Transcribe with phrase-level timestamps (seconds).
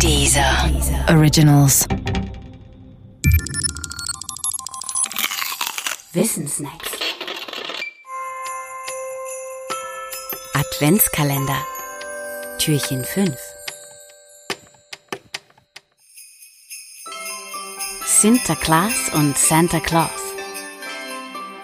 [0.00, 0.70] Dieser
[1.08, 1.86] Originals.
[6.12, 6.90] Wissensnacks.
[10.52, 11.56] Adventskalender.
[12.58, 13.34] Türchen 5.
[18.06, 20.10] Sinterklaas und Santa Claus.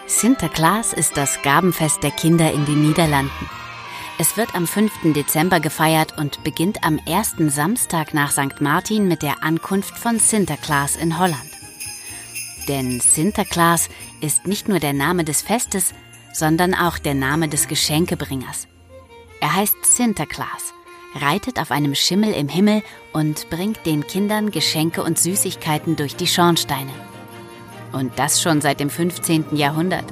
[0.06, 3.59] Sinterklaas ist das Gabenfest der Kinder in den Niederlanden.
[4.20, 5.14] Es wird am 5.
[5.14, 8.60] Dezember gefeiert und beginnt am ersten Samstag nach St.
[8.60, 11.50] Martin mit der Ankunft von Sinterklaas in Holland.
[12.68, 13.88] Denn Sinterklaas
[14.20, 15.94] ist nicht nur der Name des Festes,
[16.34, 18.68] sondern auch der Name des Geschenkebringers.
[19.40, 20.74] Er heißt Sinterklaas,
[21.14, 22.82] reitet auf einem Schimmel im Himmel
[23.14, 26.92] und bringt den Kindern Geschenke und Süßigkeiten durch die Schornsteine.
[27.92, 29.56] Und das schon seit dem 15.
[29.56, 30.04] Jahrhundert.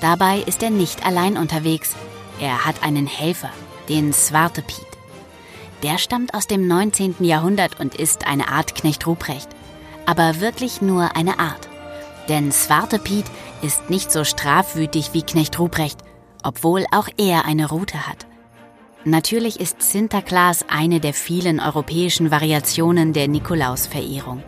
[0.00, 1.94] Dabei ist er nicht allein unterwegs,
[2.40, 3.50] er hat einen Helfer,
[3.88, 4.86] den Swarte Piet.
[5.82, 7.16] Der stammt aus dem 19.
[7.20, 9.48] Jahrhundert und ist eine Art Knecht Ruprecht.
[10.06, 11.68] Aber wirklich nur eine Art.
[12.28, 13.26] Denn Swarte Piet
[13.62, 15.98] ist nicht so strafwütig wie Knecht Ruprecht,
[16.42, 18.26] obwohl auch er eine Rute hat.
[19.04, 24.42] Natürlich ist Sinterklaas eine der vielen europäischen Variationen der Nikolausverehrung.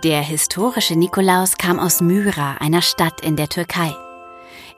[0.00, 3.94] Der historische Nikolaus kam aus Myra, einer Stadt in der Türkei.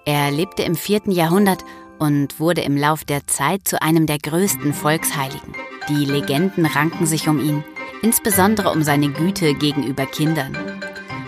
[0.05, 1.03] Er lebte im 4.
[1.11, 1.65] Jahrhundert
[2.01, 5.55] und wurde im Lauf der Zeit zu einem der größten Volksheiligen.
[5.89, 7.63] Die Legenden ranken sich um ihn,
[8.03, 10.59] insbesondere um seine Güte gegenüber Kindern.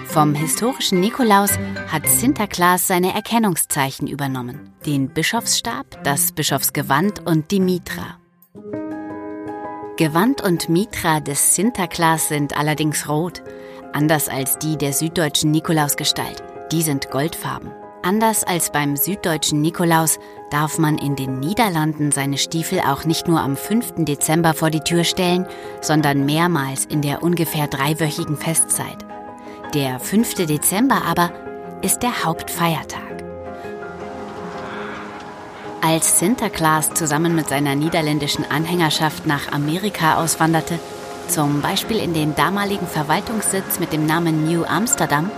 [0.07, 1.53] Vom historischen Nikolaus
[1.87, 4.73] hat Sinterklaas seine Erkennungszeichen übernommen.
[4.85, 8.19] Den Bischofsstab, das Bischofsgewand und die Mitra.
[9.97, 13.43] Gewand und Mitra des Sinterklaas sind allerdings rot
[13.93, 16.43] Anders als die der süddeutschen Nikolausgestalt.
[16.73, 17.73] Die sind goldfarben.
[18.03, 20.19] Anders als beim süddeutschen Nikolaus
[20.51, 23.95] darf man in den Niederlanden seine Stiefel auch nicht nur am 5.
[24.05, 25.47] Dezember vor die Tür stellen,
[25.81, 28.99] sondern mehrmals in der ungefähr dreiwöchigen Festzeit.
[29.75, 30.47] Der 5.
[30.47, 31.33] Dezember aber
[31.83, 33.03] ist der Hauptfeiertag.
[35.83, 40.79] Als Sinterklaas zusammen mit seiner niederländischen Anhängerschaft nach Amerika auswanderte,
[41.29, 45.31] zum Beispiel in den damaligen Verwaltungssitz mit dem Namen New Amsterdam,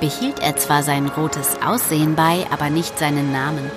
[0.00, 3.70] behielt er zwar sein rotes Aussehen bei, aber nicht seinen Namen.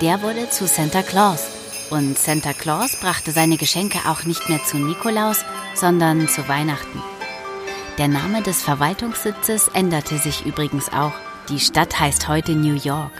[0.00, 1.44] Der wurde zu Santa Claus
[1.90, 5.44] und Santa Claus brachte seine Geschenke auch nicht mehr zu Nikolaus,
[5.74, 7.00] sondern zu Weihnachten.
[7.98, 11.12] Der Name des Verwaltungssitzes änderte sich übrigens auch.
[11.48, 13.12] Die Stadt heißt heute New York.